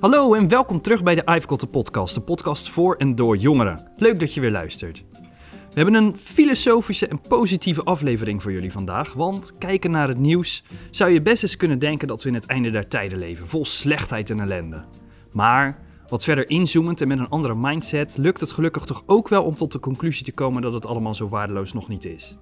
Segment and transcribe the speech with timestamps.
[0.00, 3.36] Hallo en welkom terug bij de I've Got The podcast, de podcast voor en door
[3.36, 3.90] jongeren.
[3.96, 5.04] Leuk dat je weer luistert.
[5.50, 10.64] We hebben een filosofische en positieve aflevering voor jullie vandaag, want kijken naar het nieuws
[10.90, 13.64] zou je best eens kunnen denken dat we in het einde der tijden leven, vol
[13.64, 14.84] slechtheid en ellende.
[15.32, 19.44] Maar wat verder inzoomend en met een andere mindset lukt het gelukkig toch ook wel
[19.44, 22.36] om tot de conclusie te komen dat het allemaal zo waardeloos nog niet is.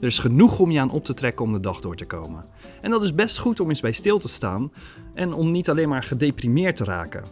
[0.00, 2.44] Er is genoeg om je aan op te trekken om de dag door te komen.
[2.80, 4.72] En dat is best goed om eens bij stil te staan
[5.14, 7.24] en om niet alleen maar gedeprimeerd te raken.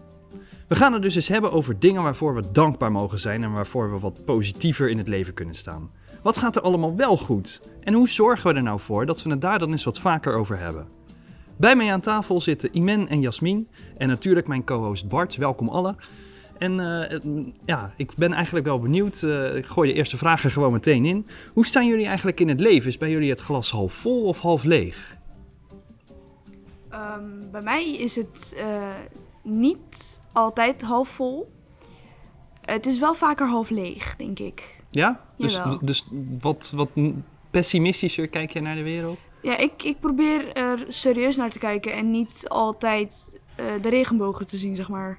[0.67, 3.93] We gaan het dus eens hebben over dingen waarvoor we dankbaar mogen zijn en waarvoor
[3.93, 5.91] we wat positiever in het leven kunnen staan.
[6.23, 7.71] Wat gaat er allemaal wel goed?
[7.81, 10.35] En hoe zorgen we er nou voor dat we het daar dan eens wat vaker
[10.35, 10.89] over hebben?
[11.57, 15.37] Bij mij aan tafel zitten Imen en Jasmin en natuurlijk mijn co-host Bart.
[15.37, 15.97] Welkom allen.
[16.59, 17.19] En uh,
[17.65, 19.23] ja, ik ben eigenlijk wel benieuwd.
[19.23, 21.27] Uh, ik gooi de eerste vraag er gewoon meteen in.
[21.53, 22.89] Hoe staan jullie eigenlijk in het leven?
[22.89, 25.17] Is bij jullie het glas half vol of half leeg?
[26.93, 28.89] Um, bij mij is het uh,
[29.43, 31.53] niet altijd half vol.
[32.61, 34.77] Het is wel vaker half leeg, denk ik.
[34.91, 35.21] Ja?
[35.37, 36.09] Dus, dus
[36.41, 36.89] wat, wat
[37.51, 39.21] pessimistischer kijk je naar de wereld?
[39.43, 44.57] Ja, ik, ik probeer er serieus naar te kijken en niet altijd de regenbogen te
[44.57, 45.19] zien, zeg maar.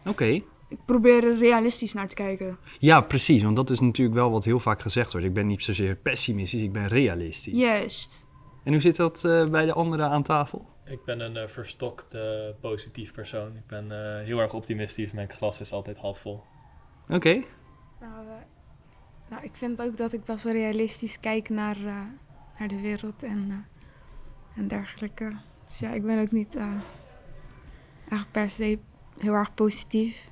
[0.00, 0.08] Oké.
[0.08, 2.58] Okay ik probeer er realistisch naar te kijken.
[2.78, 3.42] Ja, precies.
[3.42, 5.26] Want dat is natuurlijk wel wat heel vaak gezegd wordt.
[5.26, 7.54] Ik ben niet zozeer pessimistisch, ik ben realistisch.
[7.54, 8.26] Juist.
[8.64, 10.68] En hoe zit dat uh, bij de anderen aan tafel?
[10.84, 12.22] Ik ben een uh, verstokt uh,
[12.60, 13.56] positief persoon.
[13.56, 13.90] Ik ben
[14.24, 15.12] heel erg optimistisch.
[15.12, 16.42] Mijn glas is altijd half vol.
[17.02, 17.14] Oké.
[17.14, 17.46] Okay.
[18.00, 18.26] Nou,
[19.30, 21.76] nou, ik vind ook dat ik best wel realistisch kijk naar,
[22.58, 23.66] naar de wereld en,
[24.56, 25.32] en dergelijke.
[25.66, 26.56] Dus ja, ik ben ook niet
[28.08, 28.78] echt per se
[29.18, 30.30] heel erg positief.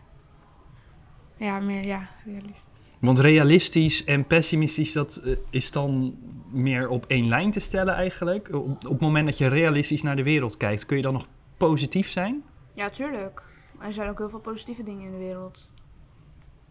[1.36, 2.74] Ja, meer ja, realistisch.
[2.98, 6.16] Want realistisch en pessimistisch, dat uh, is dan
[6.50, 8.54] meer op één lijn te stellen eigenlijk?
[8.54, 11.26] Op, op, het moment dat je realistisch naar de wereld kijkt, kun je dan nog
[11.56, 12.42] positief zijn?
[12.74, 13.42] Ja, tuurlijk.
[13.80, 15.70] Er zijn ook heel veel positieve dingen in de wereld.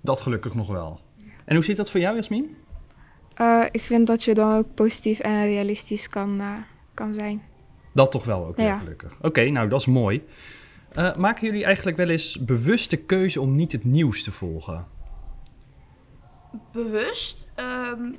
[0.02, 1.00] Dat gelukkig nog wel.
[1.46, 2.56] En hoe zit dat voor jou, Jasmin?
[3.42, 6.54] Uh, ik vind dat je dan ook positief en realistisch kan, uh,
[6.94, 7.42] kan zijn.
[7.94, 8.78] Dat toch wel ook, ja.
[8.78, 9.14] gelukkig.
[9.18, 10.24] Oké, okay, nou dat is mooi.
[10.98, 14.88] Uh, maken jullie eigenlijk wel eens bewust de keuze om niet het nieuws te volgen?
[16.72, 17.48] Bewust?
[17.56, 18.16] Um,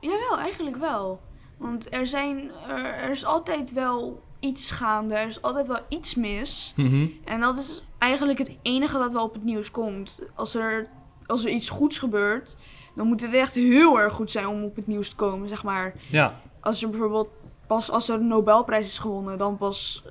[0.00, 1.20] jawel, eigenlijk wel.
[1.56, 6.14] Want er, zijn, er, er, is altijd wel iets gaande, er is altijd wel iets
[6.14, 6.72] mis.
[6.76, 7.12] Mm -hmm.
[7.24, 10.22] En dat is eigenlijk het enige dat wel op het nieuws komt.
[10.34, 10.88] Als er,
[11.26, 12.56] als er iets goeds gebeurt,
[12.94, 15.62] dan moet het echt heel erg goed zijn om op het nieuws te komen, zeg
[15.62, 15.94] maar.
[16.10, 16.40] Ja.
[16.60, 17.28] Als er bijvoorbeeld
[17.68, 20.04] pas als er een Nobelprijs is gewonnen, dan pas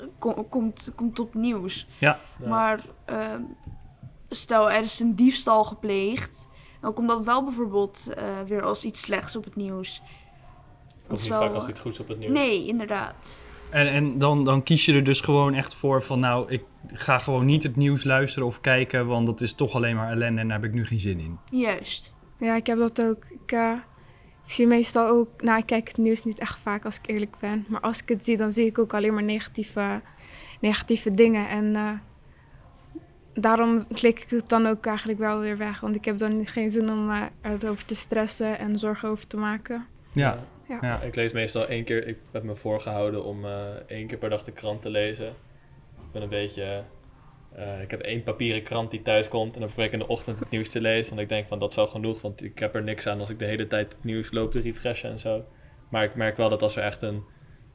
[0.50, 1.88] komt, komt het nieuws.
[2.00, 2.20] Ja.
[2.48, 2.80] Maar
[3.10, 3.18] uh,
[4.30, 6.48] stel er is een diefstal gepleegd,
[6.82, 10.02] dan komt dat wel bijvoorbeeld uh, weer als iets slechts op het nieuws.
[11.08, 11.40] Komt niet wel...
[11.40, 12.34] vaak als iets goeds op het nieuws.
[12.34, 13.48] Nee, inderdaad.
[13.70, 17.18] En, en dan, dan kies je er dus gewoon echt voor van nou, ik ga
[17.18, 20.48] gewoon niet het nieuws luisteren of kijken, want dat is toch alleen maar ellende en
[20.48, 21.40] daar heb ik nu geen zin in.
[21.50, 22.14] Juist.
[22.40, 23.24] Ja, ik heb dat ook.
[23.30, 23.74] Ik, uh,
[24.48, 27.36] ik zie meestal ook, nou ik kijk het nieuws niet echt vaak als ik eerlijk
[27.40, 27.66] ben.
[27.68, 30.02] Maar als ik het zie, dan zie ik ook alleen maar negatieve,
[30.62, 31.50] negatieve dingen.
[31.50, 31.92] En uh,
[33.34, 35.80] daarom klik ik het dan ook eigenlijk wel weer weg.
[35.80, 39.38] Want ik heb dan geen zin om uh, erover te stressen en zorgen over te
[39.38, 39.86] maken.
[40.12, 40.44] Ja.
[40.68, 40.78] Ja.
[40.82, 41.02] ja.
[41.02, 44.44] Ik lees meestal één keer, ik heb me voorgehouden om uh, één keer per dag
[44.44, 45.28] de krant te lezen.
[45.28, 46.84] Ik ben een beetje
[47.58, 50.08] uh, ik heb één papieren krant die thuis komt en dan probeer ik in de
[50.08, 51.10] ochtend het nieuws te lezen.
[51.10, 53.40] Want ik denk van dat al genoeg, want ik heb er niks aan als ik
[53.40, 55.46] de hele tijd het nieuws loop te refreshen en zo.
[55.90, 57.24] Maar ik merk wel dat als er echt een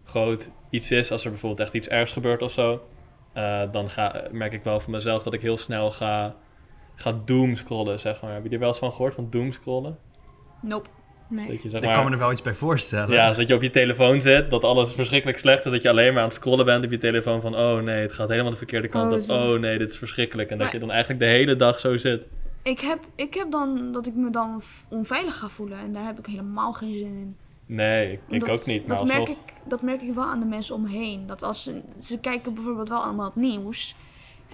[0.04, 2.82] groot iets is, als er bijvoorbeeld echt iets ergs gebeurt of zo,
[3.36, 6.36] uh, dan ga, merk ik wel van mezelf dat ik heel snel ga,
[6.94, 8.34] ga doomscrollen, zeg maar.
[8.34, 9.98] Heb je er wel eens van gehoord, van doomscrollen?
[10.60, 10.88] Nope.
[11.32, 11.46] Nee.
[11.46, 13.10] Dat je, zeg maar, ik kan me er wel iets bij voorstellen.
[13.14, 16.12] Ja, dat je op je telefoon zit, dat alles verschrikkelijk slecht is, dat je alleen
[16.12, 18.56] maar aan het scrollen bent op je telefoon van oh nee, het gaat helemaal de
[18.56, 19.24] verkeerde kant Oh, op.
[19.24, 19.52] zo.
[19.52, 20.50] Oh nee, dit is verschrikkelijk.
[20.50, 22.26] En dat je dan eigenlijk de hele dag zo zit.
[22.62, 26.18] Ik heb, ik heb dan dat ik me dan onveilig ga voelen en daar heb
[26.18, 27.36] ik helemaal geen zin in.
[27.66, 28.86] Nee, ik, ik Dat- ook niet.
[28.86, 31.26] Maar dat merk, ik, dat merk ik wel aan de mensen om me heen.
[31.26, 33.94] Dat als ze, ze kijken bijvoorbeeld wel allemaal het nieuws.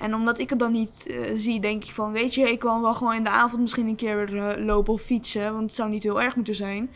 [0.00, 2.82] En omdat ik het dan niet eh, zie, denk ik van, weet je, ik kan
[2.82, 5.52] wel gewoon in de avond misschien een keer weer eh, lopen of fietsen.
[5.52, 6.90] Want het zou niet heel erg moeten zijn.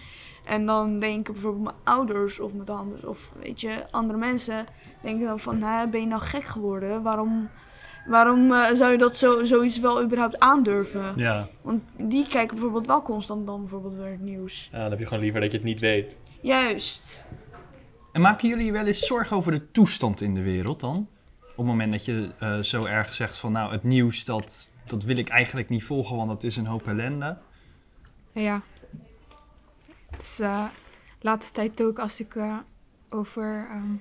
[0.44, 4.64] En dan denken bijvoorbeeld mijn ouders of mijn tante of weet je, andere mensen
[5.02, 7.02] denken dan van, nou, ben je nou gek geworden?
[7.02, 7.48] Waarom,
[8.06, 11.12] waarom eh, zou je dat zo, zoiets wel überhaupt aandurven?
[11.16, 11.48] Ja.
[11.62, 14.68] Want die kijken bijvoorbeeld wel constant dan bijvoorbeeld weer het nieuws.
[14.72, 16.16] ja, dan heb je gewoon liever dat je het niet weet.
[16.40, 17.24] Juist.
[18.12, 21.08] En maken jullie je wel eens zorgen over de toestand in de wereld dan?
[21.52, 25.04] Op het moment dat je eh, zo erg zegt van nou, het nieuws, dat, dat
[25.04, 27.38] wil ik eigenlijk niet volgen, want dat is een hoop ellende.
[28.32, 28.62] Ja.
[30.10, 30.64] Het is eh,
[31.20, 32.56] laatste tijd ook als ik eh,
[33.10, 33.94] over ehm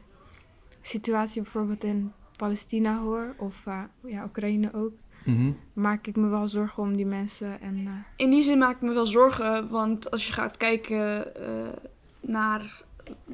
[0.83, 4.93] situatie bijvoorbeeld in Palestina hoor, of eh, ja, Oekraïne ook,
[5.25, 5.51] Mhm.
[5.73, 7.61] maak ik me wel zorgen om die mensen.
[7.61, 11.35] En eh, In die zin maak ik me wel zorgen, want als je gaat kijken
[11.35, 11.73] eh,
[12.19, 12.81] naar...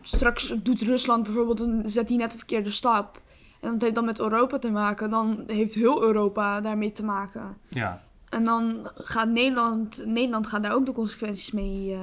[0.01, 3.21] Straks doet Rusland bijvoorbeeld, een, zet die net een verkeerde stap.
[3.59, 5.09] En dat heeft dan met Europa te maken.
[5.09, 7.57] Dan heeft heel Europa daarmee te maken.
[7.69, 8.03] Ja.
[8.29, 11.99] En dan gaat Nederland, Nederland gaat daar ook de consequenties mee, eh,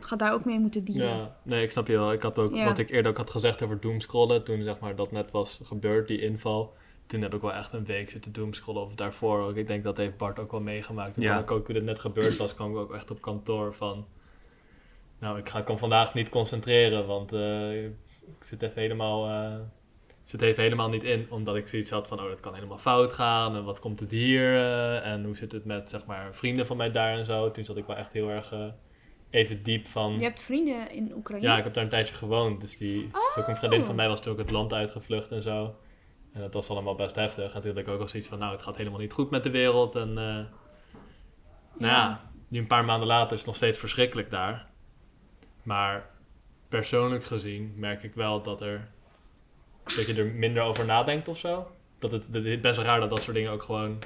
[0.00, 1.06] gaat daar ook mee moeten dealen.
[1.16, 2.12] Ja, nee, ik snap je wel.
[2.12, 2.64] Ik had ook, Ja.
[2.64, 6.08] wat ik eerder ook had gezegd over doomscrollen, toen zeg maar dat net was gebeurd,
[6.08, 6.74] die inval.
[7.06, 9.56] Toen heb ik wel echt een week zitten doomscrollen, of daarvoor ook.
[9.56, 11.14] Ik denk dat heeft Bart ook wel meegemaakt.
[11.14, 11.30] Toen Ja.
[11.30, 14.06] kwam ik ook, toen het net gebeurd was, kwam ik ook echt op kantoor van...
[15.18, 17.40] Nou, ik ga kan vandaag niet concentreren, want eh,
[18.38, 19.28] ik zit even helemaal...
[19.28, 19.60] eh,
[20.22, 23.12] zit even helemaal niet in, omdat ik zoiets had van, oh, dat kan helemaal fout
[23.12, 23.56] gaan.
[23.56, 24.54] En wat komt het hier?
[24.56, 27.50] eh, en hoe zit het met, zeg maar, vrienden van mij daar en zo.
[27.50, 28.64] Toen zat ik wel echt heel erg eh,
[29.30, 30.12] even diep van...
[30.12, 31.46] Je hebt vrienden in Oekraïne?
[31.46, 32.60] Ja, ik heb daar een tijdje gewoond.
[32.60, 33.86] Dus die is ook een vriendin Oh.
[33.86, 35.74] van mij was toen ook het land uitgevlucht en zo.
[36.32, 37.54] En dat was allemaal best heftig.
[37.54, 39.42] En toen had ik ook al zoiets van, nou, het gaat helemaal niet goed met
[39.42, 39.94] de wereld.
[39.94, 40.48] En nou
[41.78, 44.66] ja, nu een paar maanden later is het nog steeds verschrikkelijk daar.
[45.62, 46.10] Maar
[46.72, 48.88] persoonlijk gezien merk ik wel dat er
[49.84, 51.66] dat je er minder over nadenkt of zo.
[51.98, 53.98] Dat het, het is best raar dat dat soort dingen ook gewoon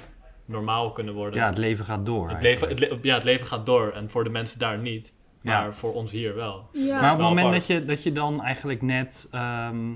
[0.45, 1.39] normaal kunnen worden.
[1.39, 2.29] ja, het leven gaat door.
[2.29, 3.03] het leven, het, eigenlijk.
[3.03, 3.91] le- ja, het leven gaat door.
[3.91, 5.13] En voor de mensen daar niet.
[5.41, 5.61] Ja.
[5.61, 6.69] Maar voor ons hier wel.
[6.73, 7.01] Ja.
[7.01, 9.93] maar op het moment dat je, dat je dan eigenlijk net ehm,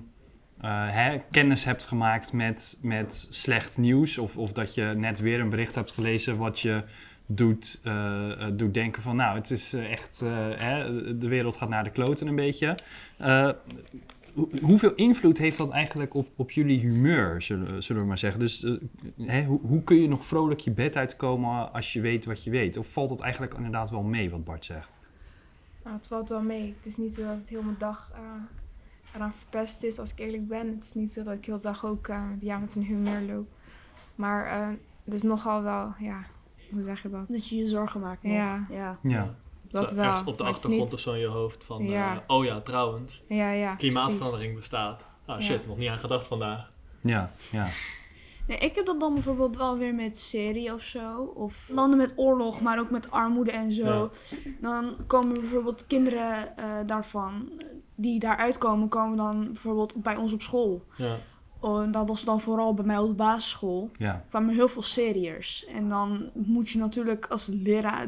[0.61, 5.39] eh, hè, kennis hebt gemaakt met, met slecht nieuws, of, of dat je net weer
[5.39, 6.83] een bericht hebt gelezen wat je
[7.35, 10.19] doet, eh, doet denken van nou, het is eh, echt,
[10.55, 12.77] hè, de wereld gaat naar de kloten een beetje.
[14.33, 18.39] Hoe- hoeveel invloed heeft dat eigenlijk op, op jullie humeur, zullen, zullen we maar zeggen?
[18.39, 18.65] Dus
[19.21, 22.49] hè, hoe, hoe kun je nog vrolijk je bed uitkomen als je weet wat je
[22.51, 22.77] weet?
[22.77, 24.93] Of valt dat eigenlijk inderdaad wel mee, wat Bart zegt?
[25.83, 26.73] nou, het valt wel mee.
[26.77, 28.11] Het is niet zo dat het heel mijn dag
[29.15, 30.67] eraan verpest is, als ik eerlijk ben.
[30.67, 32.07] Het is niet zo dat ik heel de dag ook
[32.39, 33.47] ja, met een humeur loop.
[34.15, 34.67] Maar eh,
[35.03, 36.21] het is nogal wel, ja,
[36.71, 37.25] hoe zeg je dat?
[37.27, 38.33] Dat je je zorgen maakt nog.
[38.33, 38.65] Ja.
[38.69, 38.97] ja.
[39.03, 39.33] Ja.
[39.69, 40.05] Dat Zo wel.
[40.05, 41.83] ergens op de achtergrond niet- of zo in je hoofd van...
[41.85, 42.13] Ja.
[42.15, 45.07] eh, oh ja, trouwens, Ja, ja, klimaatverandering bestaat.
[45.25, 46.71] Ah shit, nog niet aan gedacht vandaag.
[47.01, 47.67] Ja, ja.
[48.47, 51.21] Nee, ik heb dat dan bijvoorbeeld wel weer met serie of zo.
[51.35, 54.11] Of landen met oorlog, maar ook met armoede en zo.
[54.61, 57.51] Dan komen bijvoorbeeld kinderen eh, daarvan,
[57.95, 60.85] die daaruit komen, komen dan bijvoorbeeld bij ons op school.
[60.97, 61.15] Ja.
[61.61, 63.89] Oh, dat was dan vooral bij mij op de basisschool.
[63.97, 64.25] ja.
[64.29, 65.65] kwamen heel veel seriërs.
[65.65, 68.07] En dan moet je natuurlijk als leraar,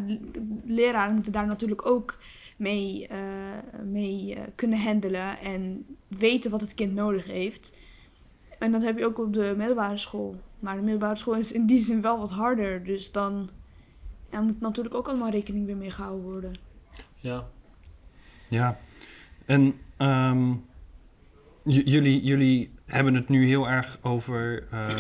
[0.65, 2.17] leraar moeten daar natuurlijk ook
[2.57, 3.19] mee, eh,
[3.83, 7.73] mee eh, kunnen handelen en weten wat het kind nodig heeft.
[8.59, 10.35] En dat heb je ook op de middelbare school.
[10.59, 12.83] Maar de middelbare school is in die zin wel wat harder.
[12.83, 13.49] Dus dan
[14.31, 16.53] ja, moet natuurlijk ook allemaal rekening weer mee gehouden worden.
[17.15, 17.47] ja.
[18.49, 18.77] Ja,
[19.45, 20.53] en ehm,
[21.63, 24.97] jullie, jullie hebben het nu heel erg over eh, eh,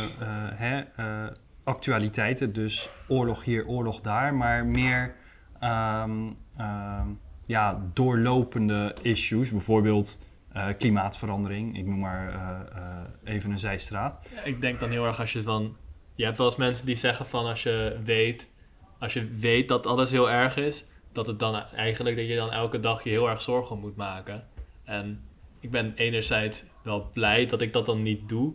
[0.53, 5.15] hè, eh, actualiteiten, dus oorlog hier, oorlog daar, maar meer
[5.59, 7.07] ehm, ehm,
[7.45, 10.19] ja, doorlopende issues, bijvoorbeeld
[10.53, 11.77] eh, klimaatverandering.
[11.77, 14.19] Ik noem maar eh, eh, even een zijstraat.
[14.43, 15.75] Ik denk dan heel erg als je van...
[16.15, 18.49] Je hebt wel eens mensen die zeggen van als je weet...
[18.99, 20.85] Als je weet dat alles heel erg is...
[21.11, 24.47] Dat het dan eigenlijk dat je dan elke dag je heel erg zorgen moet maken.
[24.83, 25.21] En
[25.63, 28.53] ik ben enerzijds wel blij dat ik dat dan niet doe.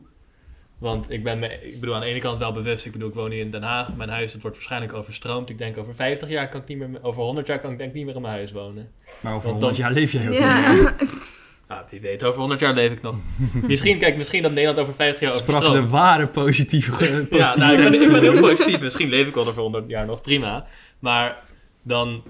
[0.78, 2.84] Want ik ben me, ik bedoel aan de ene kant wel bewust.
[2.86, 3.96] Ik bedoel, ik woon hier in Den Haag.
[3.96, 5.50] Mijn huis het wordt waarschijnlijk overstroomd.
[5.50, 6.88] Ik denk over 50 jaar kan ik niet meer...
[7.02, 8.90] Over 100 jaar kan ik denk ik niet meer in mijn huis wonen.
[9.20, 10.38] Maar over Want 100 dan- jaar leef jij ook niet.
[10.38, 10.94] Ja.
[11.68, 13.16] Ja, wie weet, over 100 jaar leef ik nog.
[13.62, 15.84] misschien, kijk, misschien dat Nederland over 50 jaar Sprak overstroomt.
[15.90, 17.56] de ware positieve, Ja, positiviteit.
[17.56, 18.80] nou, ik, ben, ik ben heel positief.
[18.80, 20.66] Misschien leef ik wel over 100 jaar nog prima.
[20.98, 21.42] Maar
[21.82, 22.22] dan.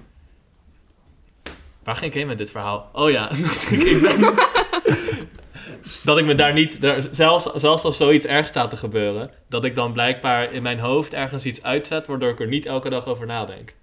[1.89, 2.89] Waar ging ik heen met dit verhaal?
[2.93, 4.21] Oh ja, dat ik, ik ben.
[6.03, 6.81] dat ik me daar niet.
[6.81, 9.31] Daar, zelfs, zelfs als zoiets erg staat te gebeuren.
[9.47, 12.07] Dat ik dan blijkbaar in mijn hoofd ergens iets uitzet.
[12.07, 13.73] Waardoor ik er niet elke dag over nadenk.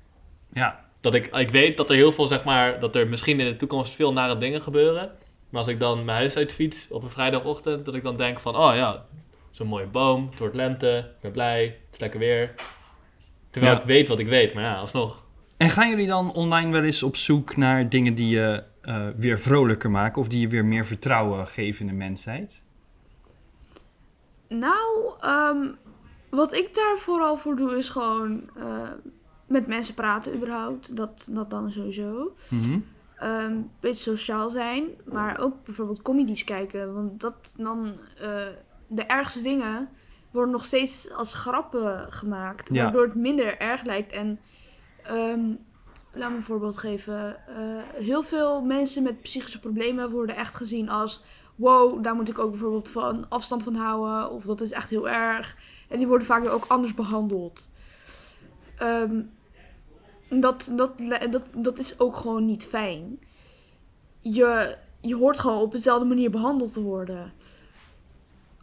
[0.53, 2.81] Ja, Dat ik, ik weet dat er heel veel, zeg maar.
[2.81, 5.11] Dat er misschien in de toekomst veel nare dingen gebeuren.
[5.51, 7.85] Maar als ik dan mijn huis uitfiets op een vrijdagochtend.
[7.85, 8.57] Dat ik dan denk van.
[8.57, 9.05] Oh ja,
[9.51, 10.27] zo'n mooie boom.
[10.31, 10.99] Het wordt lente.
[11.15, 11.63] Ik ben blij.
[11.65, 12.55] Het is lekker weer.
[13.51, 13.81] Terwijl Ja.
[13.81, 14.55] ik weet wat ik weet.
[14.55, 15.25] Maar ja, alsnog.
[15.57, 19.39] En gaan jullie dan online wel eens op zoek naar dingen die je eh, weer
[19.39, 22.63] vrolijker maken of die je weer meer vertrouwen geven in de mensheid?
[24.49, 25.69] Nou, ehm,
[26.31, 28.91] wat ik daar vooral voor doe is gewoon eh,
[29.47, 30.97] met mensen praten überhaupt.
[30.97, 32.37] Dat, dat dan sowieso.
[33.17, 36.95] Een beetje sociaal zijn, maar ook bijvoorbeeld comedies kijken.
[36.95, 38.47] Want dat dan, eh,
[38.87, 39.89] de ergste dingen
[40.31, 42.83] worden nog steeds als grappen gemaakt, Ja.
[42.83, 44.13] waardoor het minder erg lijkt.
[44.13, 44.39] En
[45.09, 45.55] ehm,
[46.13, 47.37] laat me een voorbeeld geven.
[47.49, 51.23] Eh, heel veel mensen met psychische problemen worden echt gezien als
[51.57, 54.31] wow, daar moet ik ook bijvoorbeeld van afstand van houden.
[54.31, 55.57] Of dat is echt heel erg.
[55.89, 57.71] En die worden vaak ook anders behandeld.
[58.79, 59.23] Ehm,
[60.29, 60.93] dat, dat,
[61.31, 63.19] dat, dat is ook gewoon niet fijn.
[64.21, 67.33] Je, je hoort gewoon op dezelfde manier behandeld te worden.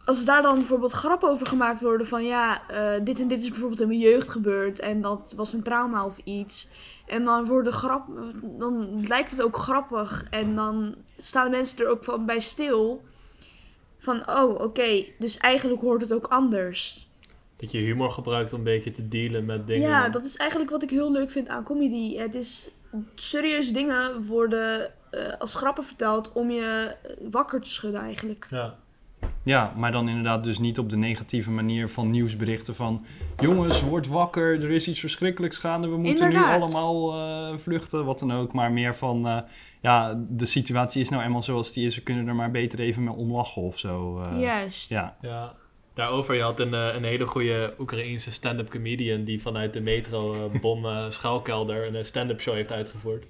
[0.04, 3.48] Als daar dan bijvoorbeeld grappen over gemaakt worden van ja, eh, dit en dit is
[3.48, 6.68] bijvoorbeeld in mijn jeugd gebeurd en dat was een trauma of iets.
[7.06, 8.06] En dan worden grap,
[8.42, 13.02] dan lijkt het ook grappig en dan staan mensen er ook van bij stil.
[13.98, 17.08] Van oh, oké, dus eigenlijk hoort het ook anders.
[17.56, 19.88] Dat je humor gebruikt om een beetje te dealen met dingen.
[19.88, 22.16] Ja, dat is eigenlijk wat ik heel leuk vind aan comedy.
[22.16, 22.70] Het is
[23.14, 26.96] serieuze dingen worden eh, als grappen verteld om je
[27.30, 28.46] wakker te schudden eigenlijk.
[28.50, 28.78] Ja.
[29.44, 33.04] Ja, maar dan inderdaad dus niet op de negatieve manier van nieuwsberichten van...
[33.40, 36.56] Jongens, word wakker, er is iets verschrikkelijks gaande, we moeten Inderdaad.
[36.58, 37.12] nu allemaal
[37.52, 38.52] eh, vluchten, wat dan ook.
[38.52, 39.38] Maar meer van, eh,
[39.80, 43.04] ja, de situatie is nou eenmaal zoals die is, we kunnen er maar beter even
[43.04, 44.18] mee omlachen of zo.
[44.18, 44.40] eh.
[44.40, 44.88] Juist.
[44.88, 45.54] Ja, Ja,
[45.94, 50.86] daarover, je had een, een hele goede Oekraïense stand-up comedian die vanuit de metro bom
[51.08, 53.24] schuilkelder een stand-up show heeft uitgevoerd.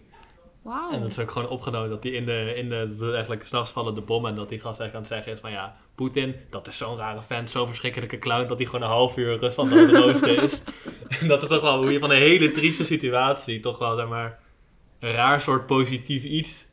[0.64, 0.90] Wauw.
[0.90, 3.70] En dat is ook gewoon opgenomen dat hij in de, in de, de eigenlijk s'nachts
[3.70, 6.34] vallen de bommen en dat die gast eigenlijk aan het zeggen is van ja, Poetin,
[6.50, 9.72] dat is zo'n rare vent, zo'n verschrikkelijke clown dat hij gewoon een half uur Rusland
[9.72, 10.62] aan het roosten is.
[11.20, 14.08] en dat is toch wel hoe je van een hele trieste situatie toch wel, zeg
[14.08, 14.38] maar,
[14.98, 16.64] een raar soort positief iets,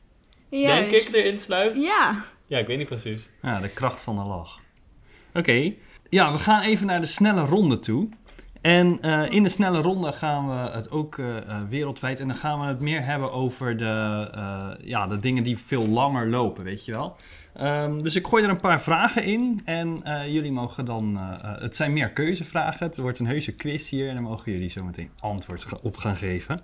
[0.49, 1.75] denk ik, erin sluit.
[1.75, 2.25] Ja.
[2.47, 3.29] Ja, ik weet niet precies.
[3.41, 4.59] ja de kracht van de lach.
[5.33, 5.73] Oké,
[6.09, 8.09] ja, we gaan even naar de snelle ronde toe.
[8.61, 12.19] En eh, in de snelle ronde gaan we het ook eh, eh, wereldwijd.
[12.19, 16.29] En dan gaan we het meer hebben over de, ja, de dingen die veel langer
[16.29, 17.15] lopen, weet je wel.
[17.53, 19.61] Ehm, dus ik gooi er een paar vragen in.
[19.65, 19.97] En
[20.31, 21.17] jullie mogen dan.
[21.41, 22.85] het zijn meer keuzevragen.
[22.85, 24.09] Het wordt een heuse quiz hier.
[24.09, 26.61] En dan mogen jullie zo meteen antwoord op gaan geven.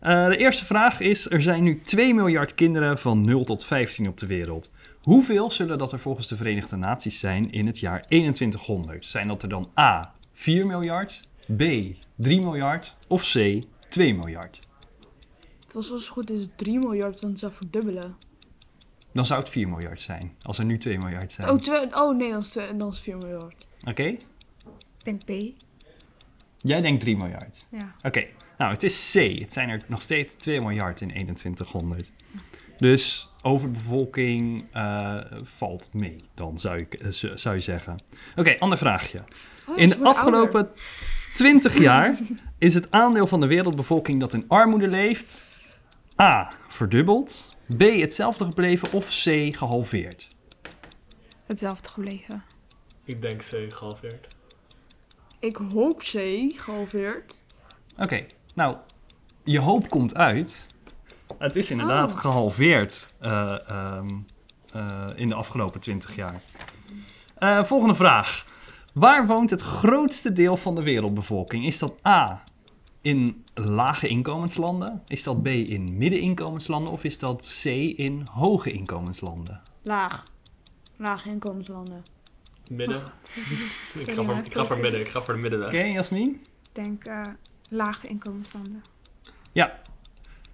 [0.00, 4.18] De eerste vraag is: er zijn nu 2 miljard kinderen van 0 tot 15 op
[4.18, 4.70] de wereld.
[5.02, 9.06] Hoeveel zullen dat er volgens de Verenigde Naties zijn in het jaar 2100?
[9.06, 10.14] Zijn dat er dan A.
[10.32, 11.20] 4 miljard,
[11.56, 11.62] B.
[12.16, 13.58] 3 miljard of C.
[13.88, 14.58] 2 miljard?
[15.64, 18.16] Het was wel zo goed is 3 miljard, want het zou verdubbelen.
[19.12, 21.50] Dan zou het 4 miljard zijn, als er nu 2 miljard zijn.
[21.50, 23.66] Oh, twee, oh nee, dan is, het- dan is het 4 miljard.
[23.88, 24.02] Oké?
[24.02, 24.24] Ik
[25.04, 25.30] denk B.
[26.58, 27.66] Jij denkt 3 miljard.
[27.70, 27.94] Ja.
[28.02, 28.26] Oké,
[28.58, 29.40] nou het is C.
[29.40, 32.10] Het zijn er nog steeds 2 miljard in 2100.
[32.76, 35.14] Dus overbevolking eh,
[35.44, 37.94] valt mee, dan zou, ik, eh, zou je zeggen.
[38.36, 39.18] Oké, ander vraagje.
[39.66, 40.70] Oh, In de afgelopen
[41.38, 42.14] 20 jaar
[42.58, 45.44] is het aandeel van de wereldbevolking dat in armoede leeft
[46.20, 46.48] A.
[46.68, 47.80] verdubbeld, B.
[47.80, 49.56] hetzelfde gebleven of C.
[49.56, 50.28] gehalveerd.
[51.46, 52.44] Hetzelfde gebleven.
[53.04, 54.26] Ik denk C gehalveerd.
[55.38, 56.12] Ik hoop C,
[56.56, 57.42] gehalveerd.
[57.98, 58.76] Oké, nou,
[59.44, 60.66] je hoop komt uit.
[61.38, 62.18] Het is inderdaad Oh.
[62.18, 64.08] gehalveerd eh, ehm,
[64.72, 66.40] eh, in de afgelopen 20 jaar.
[67.34, 68.44] Eh, volgende vraag.
[68.98, 71.66] Waar woont het grootste deel van de wereldbevolking?
[71.66, 72.42] Is dat A
[73.00, 75.02] in lage inkomenslanden?
[75.06, 76.92] Is dat B in middeninkomenslanden?
[76.92, 77.64] Of is dat C
[77.98, 79.60] in hoge inkomenslanden?
[79.82, 80.22] Laag.
[80.96, 82.02] Lage inkomenslanden.
[82.70, 83.02] Midden.
[83.94, 85.00] ik, ga voor, ik ga voor midden.
[85.00, 85.68] Ik ga voor de middenweg.
[85.68, 86.40] Oké, Jasmin?
[86.74, 87.20] Ik denk eh,
[87.68, 88.80] lage inkomenslanden.
[89.52, 89.80] Ja.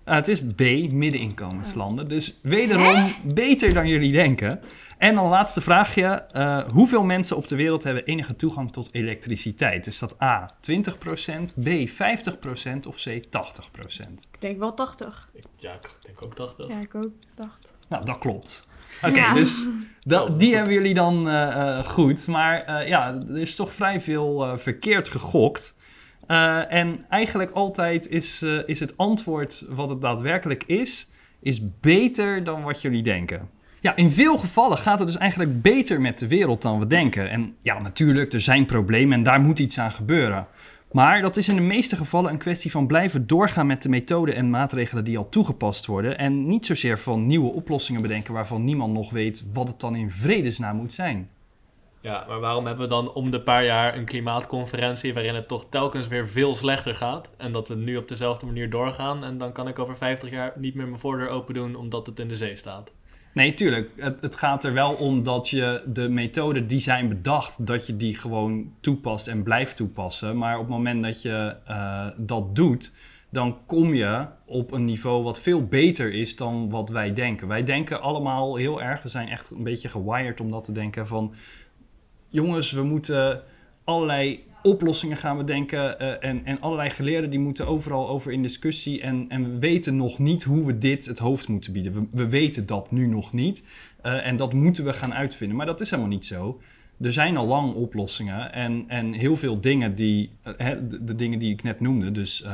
[0.04, 0.60] Eh, het is B,
[0.92, 2.08] middeninkomenslanden.
[2.08, 4.60] Dus wederom beter dan jullie denken.
[4.98, 6.04] En dan laatste vraagje.
[6.06, 9.86] eh, hoeveel mensen op de wereld hebben enige toegang tot elektriciteit?
[9.86, 14.28] Is dat A, 20%, B, 50% of C, 80%?
[14.32, 15.28] Ik denk wel 80.
[15.32, 16.68] Ik- ja, ik denk ook 80.
[16.68, 17.68] Ja, ik ook dacht.
[17.88, 18.68] Nou, dat klopt.
[19.02, 19.34] Oké, Ja.
[19.34, 19.68] dus
[20.00, 22.26] da- die hebben jullie dan eh, eh, goed.
[22.26, 25.74] Maar eh, ja, er is toch vrij veel verkeerd gegokt.
[26.26, 32.44] Eh, en eigenlijk altijd is, eh, is het antwoord wat het daadwerkelijk is, is beter
[32.44, 33.48] dan wat jullie denken.
[33.80, 37.30] Ja, in veel gevallen gaat het dus eigenlijk beter met de wereld dan we denken.
[37.30, 40.46] En ja, natuurlijk, er zijn problemen en daar moet iets aan gebeuren.
[40.92, 44.34] Maar dat is in de meeste gevallen een kwestie van blijven doorgaan met de methoden
[44.34, 46.18] en maatregelen die al toegepast worden.
[46.18, 50.10] En niet zozeer van nieuwe oplossingen bedenken waarvan niemand nog weet wat het dan in
[50.10, 51.28] vredesnaam moet zijn.
[52.04, 55.66] Ja, maar waarom hebben we dan om de paar jaar een klimaatconferentie waarin het toch
[55.68, 57.34] telkens weer veel slechter gaat?
[57.36, 60.52] En dat we nu op dezelfde manier doorgaan en dan kan ik over 50 jaar
[60.56, 62.92] niet meer mijn voordeur open doen omdat het in de zee staat.
[63.34, 63.90] Nee, tuurlijk.
[63.96, 67.96] Het, het gaat er wel om dat je de methoden die zijn bedacht, dat je
[67.96, 70.38] die gewoon toepast en blijft toepassen.
[70.38, 72.92] Maar op het moment dat je eh, dat doet,
[73.30, 77.48] dan kom je op een niveau wat veel beter is dan wat wij denken.
[77.48, 81.06] Wij denken allemaal heel erg, we zijn echt een beetje gewired om dat te denken
[81.06, 81.34] van...
[82.34, 83.42] Jongens, we moeten
[83.84, 85.98] allerlei oplossingen gaan bedenken.
[85.98, 89.00] eh, en, en allerlei geleerden die moeten overal over in discussie.
[89.00, 91.92] En, en we weten nog niet hoe we dit het hoofd moeten bieden.
[91.92, 93.64] We, we weten dat nu nog niet.
[94.02, 95.56] Eh, en dat moeten we gaan uitvinden.
[95.56, 96.60] Maar dat is helemaal niet zo.
[97.00, 98.52] Er zijn al lang oplossingen.
[98.52, 102.12] En, en heel veel dingen die, eh, de, de dingen die ik net noemde.
[102.12, 102.44] Dus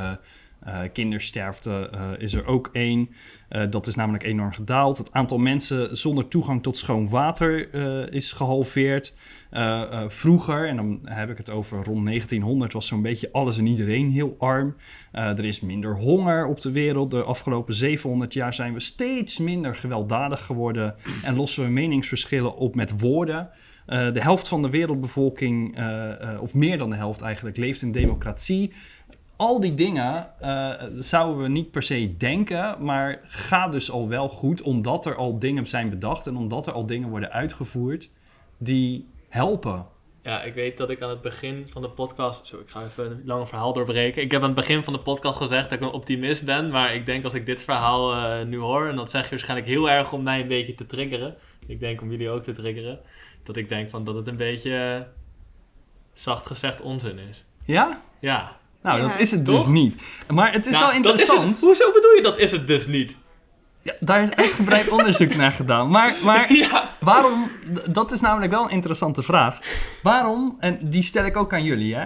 [0.93, 3.09] kindersterfte eh, is er ook één.
[3.49, 4.97] Eh, dat is namelijk enorm gedaald.
[4.97, 9.13] Het aantal mensen zonder toegang tot schoon water eh, is gehalveerd.
[9.49, 13.57] Eh, eh, vroeger, en dan heb ik het over rond 1900, was zo'n beetje alles
[13.57, 14.75] en iedereen heel arm.
[15.11, 17.11] Eh, er is minder honger op de wereld.
[17.11, 22.75] De afgelopen 700 jaar zijn we steeds minder gewelddadig geworden en lossen we meningsverschillen op
[22.75, 23.49] met woorden.
[23.85, 27.81] Eh, de helft van de wereldbevolking, eh, eh, of meer dan de helft eigenlijk, leeft
[27.81, 28.71] in democratie.
[29.41, 34.29] Al die dingen eh, zouden we niet per se denken, maar gaat dus al wel
[34.29, 38.09] goed, omdat er al dingen zijn bedacht en omdat er al dingen worden uitgevoerd
[38.57, 39.85] die helpen.
[40.21, 42.47] Ja, ik weet dat ik aan het begin van de podcast...
[42.47, 44.21] Zo, ik ga even een lang verhaal doorbreken.
[44.21, 46.69] Ik heb aan het begin van de podcast gezegd dat ik een optimist ben.
[46.69, 48.87] Maar ik denk als ik dit verhaal eh, nu hoor...
[48.87, 51.35] en dat zeg je waarschijnlijk heel erg om mij een beetje te triggeren.
[51.67, 52.99] Ik denk om jullie ook te triggeren.
[53.43, 55.01] Dat ik denk van dat het een beetje, eh,
[56.13, 57.43] zacht gezegd, onzin is.
[57.65, 58.01] Ja?
[58.19, 58.59] Ja.
[58.83, 59.69] Nou, Ja, dat is het dus toch?
[59.69, 59.95] niet.
[60.27, 61.59] Maar het is Nou, wel is interessant.
[61.59, 63.17] Hoezo bedoel je dat is het dus niet?
[63.81, 65.89] Ja, daar is uitgebreid onderzoek naar gedaan.
[65.89, 66.89] Maar, maar Ja.
[66.99, 67.47] waarom,
[67.91, 69.57] dat is namelijk wel een interessante vraag.
[70.03, 72.05] Waarom, en die stel ik ook aan jullie, hè?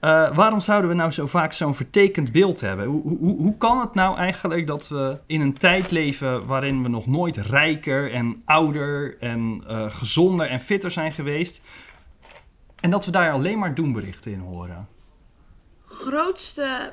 [0.00, 2.86] Eh, waarom zouden we nou zo vaak zo'n vertekend beeld hebben?
[2.86, 6.88] Hoe, hoe, hoe kan het nou eigenlijk dat we in een tijd leven waarin we
[6.88, 11.62] nog nooit rijker en ouder en eh, gezonder en fitter zijn geweest?
[12.80, 14.88] En dat we daar alleen maar doemberichten in horen?
[15.94, 16.92] Grootste,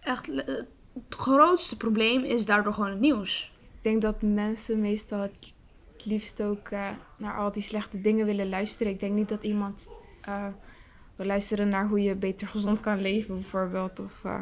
[0.00, 0.54] echt, eh,
[0.94, 3.52] het grootste probleem is daardoor gewoon het nieuws.
[3.76, 5.54] Ik denk dat mensen meestal het
[6.04, 8.92] liefst ook eh, naar al die slechte dingen willen luisteren.
[8.92, 9.88] Ik denk niet dat iemand
[10.20, 10.46] eh,
[11.16, 14.00] wil luisteren naar hoe je beter gezond kan leven, bijvoorbeeld.
[14.00, 14.40] Of, eh,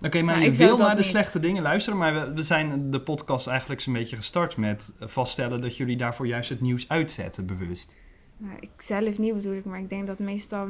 [0.00, 1.10] Oké, maar Nou, je ik zou wil naar de niet.
[1.10, 5.60] slechte dingen luisteren, maar we, we zijn de podcast eigenlijk zo'n beetje gestart met vaststellen
[5.60, 7.96] dat jullie daarvoor juist het nieuws uitzetten, bewust.
[8.36, 10.68] nou, ik zelf niet bedoel ik, maar ik denk dat meestal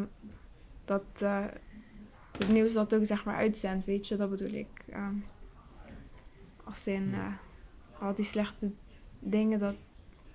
[0.85, 1.45] dat eh,
[2.39, 4.85] het nieuws dat ook zeg maar uitzendt, weet je, dat bedoel ik.
[4.91, 5.15] Ehm,
[6.65, 7.33] als in eh,
[8.01, 8.73] al die slechte
[9.19, 9.75] dingen, dat,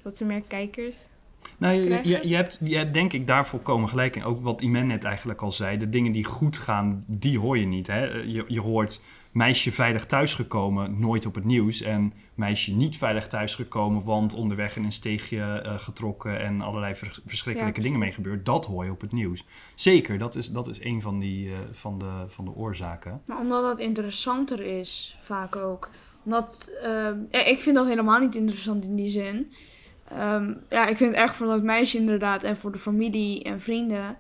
[0.02, 1.08] dat ze meer kijkers
[1.58, 4.24] Nou, je, je, je, hebt, je hebt denk ik daar volkomen gelijk in.
[4.24, 5.78] Ook wat Iman net eigenlijk al zei.
[5.78, 7.88] De dingen die goed gaan, die hoor je niet.
[7.88, 8.06] Hè?
[8.06, 9.02] Je, je hoort
[9.34, 11.82] meisje veilig thuisgekomen, nooit op het nieuws.
[11.82, 17.22] En meisje niet veilig thuisgekomen, want onderweg in een steegje eh, getrokken en allerlei vers-
[17.26, 18.46] verschrikkelijke Ja, dingen mee gebeurd.
[18.46, 19.46] Dat hoor je op het nieuws.
[19.76, 23.22] Zeker, dat is, dat is een van, die, eh, van, de, van de oorzaken.
[23.26, 25.90] Maar omdat dat interessanter is, vaak ook.
[26.26, 29.52] Omdat, ehm, ik vind dat helemaal niet interessant in die zin.
[30.08, 33.62] Ehm, ja, ik vind het erg voor dat meisje inderdaad en voor de familie en
[33.62, 34.18] vrienden.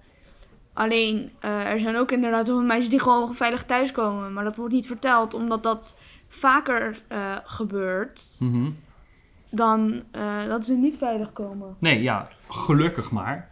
[0.74, 4.34] Alleen, eh, er zijn ook inderdaad heel veel meisjes die gewoon veilig thuiskomen.
[4.34, 8.70] Maar dat wordt niet verteld, omdat dat vaker eh, gebeurt Mhm.
[9.50, 11.76] dan eh, dat ze niet veilig komen.
[11.80, 13.52] Nee, ja, gelukkig maar.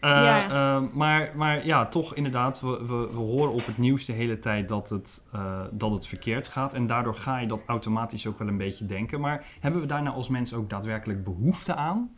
[0.00, 0.80] Ja.
[0.92, 4.68] maar, maar ja, toch inderdaad, we, we, we horen op het nieuws de hele tijd
[4.68, 5.24] dat het,
[5.70, 6.74] dat het verkeerd gaat.
[6.74, 9.20] En daardoor ga je dat automatisch ook wel een beetje denken.
[9.20, 12.10] Maar hebben we daar nou als mensen ook daadwerkelijk behoefte aan?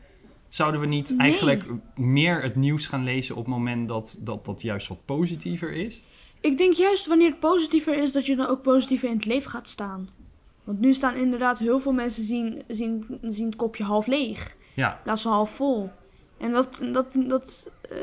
[0.49, 1.19] Zouden we niet Nee.
[1.19, 5.73] eigenlijk meer het nieuws gaan lezen op het moment dat, dat dat juist wat positiever
[5.73, 6.03] is?
[6.41, 9.51] Ik denk juist wanneer het positiever is, dat je dan ook positiever in het leven
[9.51, 10.09] gaat staan.
[10.65, 14.57] Want nu staan inderdaad heel veel mensen zien, zien, zien het kopje half leeg.
[14.75, 15.91] Ja, In plaats van half vol.
[16.39, 17.97] En dat, dat, dat, eh,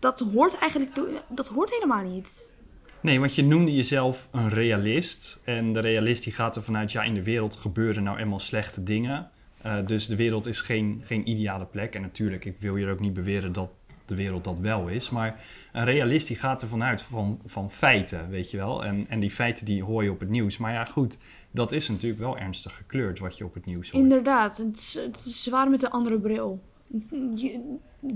[0.00, 0.94] dat hoort eigenlijk
[1.28, 2.52] dat hoort helemaal niet.
[3.00, 5.40] Nee, want je noemde jezelf een realist.
[5.44, 8.82] En de realist die gaat er vanuit, ja, in de wereld gebeuren nou eenmaal slechte
[8.82, 9.30] dingen.
[9.66, 11.94] Eh, dus de wereld is geen, geen ideale plek.
[11.94, 13.70] En natuurlijk, ik wil hier ook niet beweren dat
[14.04, 15.10] de wereld dat wel is.
[15.10, 18.84] Maar een realist die gaat er vanuit van, van feiten, weet je wel.
[18.84, 20.58] En, en die feiten die hoor je op het nieuws.
[20.58, 21.18] Maar ja, goed,
[21.50, 24.02] dat is natuurlijk wel ernstig gekleurd wat je op het nieuws hoort.
[24.02, 24.76] Inderdaad, het
[25.24, 26.62] is, zwaar met een andere bril.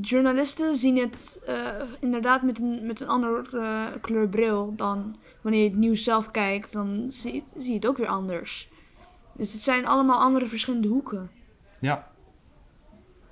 [0.00, 1.56] Journalisten zien het eh,
[2.00, 6.30] inderdaad met een, met een andere eh, kleur bril dan wanneer je het nieuws zelf
[6.30, 8.68] kijkt, dan zie, zie je het ook weer anders.
[9.36, 11.30] Dus het zijn allemaal andere verschillende hoeken.
[11.80, 12.08] Ja,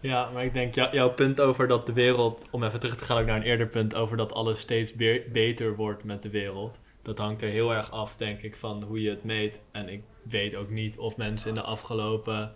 [0.00, 3.04] Ja, maar ik denk jou- jouw punt over dat de wereld, om even terug te
[3.04, 6.30] gaan ook naar een eerder punt, over dat alles steeds be- beter wordt met de
[6.30, 6.80] wereld.
[7.02, 9.60] Dat hangt er heel erg af, denk ik, van hoe je het meet.
[9.72, 12.52] En ik weet ook niet of mensen in de afgelopen,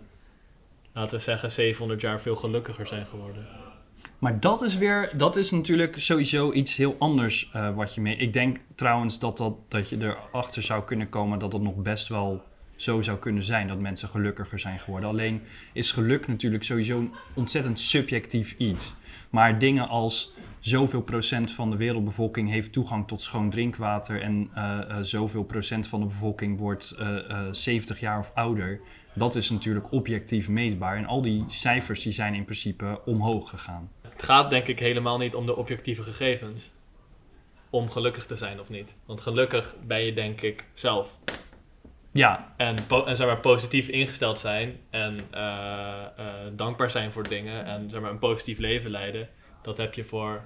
[0.93, 3.47] laten we zeggen, 700 jaar veel gelukkiger zijn geworden.
[4.19, 8.15] Maar dat is weer, dat is natuurlijk sowieso iets heel anders eh, wat je mee.
[8.15, 9.97] Ik denk trouwens dat, dat, dat je
[10.31, 12.43] erachter zou kunnen komen dat het nog best wel
[12.83, 13.67] zo zou kunnen zijn.
[13.67, 15.09] Dat mensen gelukkiger zijn geworden.
[15.09, 15.41] Alleen
[15.73, 18.95] is geluk natuurlijk sowieso een ontzettend subjectief iets.
[19.29, 24.89] Maar dingen als zoveel procent van de wereldbevolking heeft toegang tot schoon drinkwater en eh,
[24.89, 28.79] eh, zoveel procent van de bevolking wordt eh, eh, 70 jaar of ouder.
[29.13, 33.91] Dat is natuurlijk objectief meetbaar en al die cijfers die zijn in principe omhoog gegaan.
[34.01, 36.71] Het gaat denk ik helemaal niet om de objectieve gegevens.
[37.69, 38.93] Om gelukkig te zijn of niet.
[39.05, 41.17] Want gelukkig ben je denk ik zelf.
[42.13, 47.89] Ja, En, zeg maar, positief ingesteld zijn en eh, eh, dankbaar zijn voor dingen en
[47.89, 49.29] zeg maar, een positief leven leiden,
[49.61, 50.41] dat heb je voor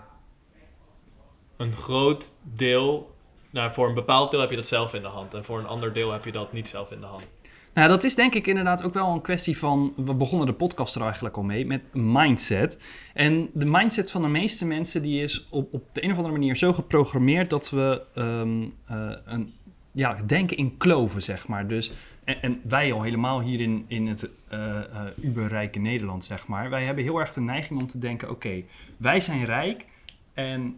[1.57, 3.15] een groot deel,
[3.49, 5.67] nou, voor een bepaald deel heb je dat zelf in de hand en voor een
[5.67, 7.27] ander deel heb je dat niet zelf in de hand.
[7.73, 9.93] Nou, dat is denk ik inderdaad ook wel een kwestie van.
[9.95, 12.79] We begonnen de podcast er eigenlijk al mee met mindset.
[13.13, 16.33] En de mindset van de meeste mensen die is op, op de een of andere
[16.33, 19.53] manier zo geprogrammeerd dat we ehm, eh, een,
[19.97, 21.67] ja, denken in kloven, zeg maar.
[21.67, 21.91] Dus,
[22.23, 26.69] en, wij al helemaal hier in, in het eh, eh, uberrijke Nederland, zeg maar.
[26.69, 28.63] Wij hebben heel erg de neiging om te denken: oké,
[28.97, 29.85] wij zijn rijk
[30.33, 30.77] en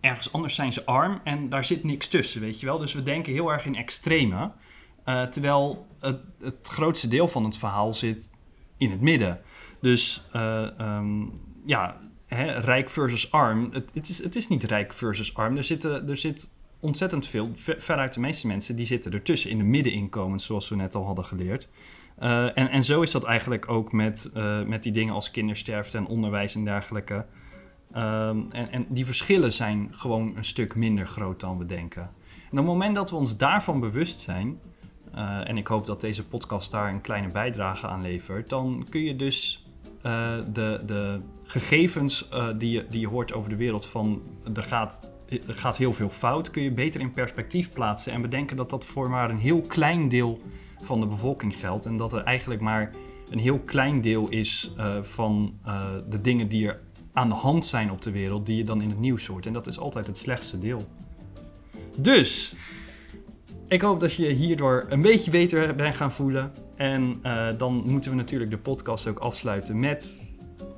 [0.00, 2.78] ergens anders zijn ze arm en daar zit niks tussen, weet je wel.
[2.78, 4.50] Dus we denken heel erg in extreme.
[5.04, 8.30] Eh, terwijl het, het grootste deel van het verhaal zit
[8.76, 9.40] in het midden.
[9.80, 11.22] Dus eh, ehm,
[11.64, 13.68] ja, hè, rijk versus arm.
[13.72, 15.56] Het, het, is, het is niet rijk versus arm.
[15.56, 19.58] Er, zitten, er zit ontzettend veel, ver- veruit de meeste mensen, die zitten ertussen in
[19.58, 21.68] de middeninkomens, zoals we net al hadden geleerd.
[22.20, 25.96] Eh, en, en zo is dat eigenlijk ook met, eh, met die dingen als kindersterfte
[25.96, 27.26] en onderwijs en dergelijke.
[27.92, 32.02] Ehm, en, en die verschillen zijn gewoon een stuk minder groot dan we denken.
[32.02, 34.60] En op het moment dat we ons daarvan bewust zijn,
[35.14, 39.02] eh, en ik hoop dat deze podcast daar een kleine bijdrage aan levert, dan kun
[39.02, 39.64] je dus
[40.52, 44.22] de, de gegevens die, je, die je hoort over de wereld van
[44.54, 48.56] er gaat, er gaat heel veel fout, kun je beter in perspectief plaatsen en bedenken
[48.56, 50.40] dat dat voor maar een heel klein deel
[50.82, 51.86] van de bevolking geldt.
[51.86, 52.92] En dat er eigenlijk maar
[53.30, 56.80] een heel klein deel is eh, van eh, de dingen die er
[57.12, 59.46] aan de hand zijn op de wereld, die je dan in het nieuws hoort.
[59.46, 60.82] En dat is altijd het slechtste deel.
[61.98, 62.54] Dus,
[63.68, 66.52] ik hoop dat je hierdoor een beetje beter bent gaan voelen.
[66.76, 70.22] En eh, dan moeten we natuurlijk de podcast ook afsluiten met,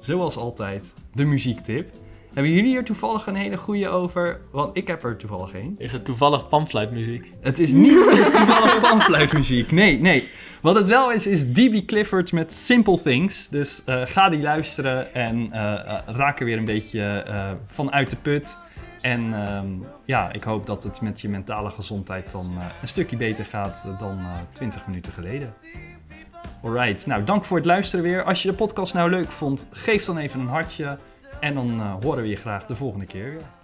[0.01, 1.91] zoals altijd, de muziektip.
[2.35, 4.41] Hebben jullie hier toevallig een hele goede over?
[4.51, 5.75] Want ik heb er toevallig een.
[5.79, 7.33] Is het toevallig panfluitmuziek?
[7.41, 7.95] Het is niet
[8.35, 9.73] toevallig panfluitmuziek.
[9.73, 10.29] Nee, nee.
[10.61, 11.87] Wat het wel is, is D.B.
[11.87, 13.49] Clifford met Simple Things.
[13.49, 17.93] Dus eh, ga die luisteren en eh, eh, raak er weer een beetje eh, van
[17.93, 18.57] uit de put.
[19.01, 19.67] En ehm,
[20.05, 24.19] ja, ik hoop dat het met je mentale gezondheid dan een stukje beter gaat dan
[24.19, 25.55] eh 20 minuten geleden.
[26.63, 28.23] Alright, nou dank voor het luisteren weer.
[28.25, 30.99] Als je de podcast nou leuk vond, geef dan even een hartje.
[31.43, 33.62] En dan eh, horen we je graag de volgende keer weer.